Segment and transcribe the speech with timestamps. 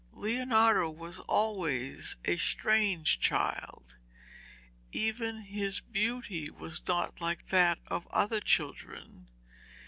[0.13, 3.97] Leonardo was always a strange child.
[4.91, 9.29] Even his beauty was not like that of other children.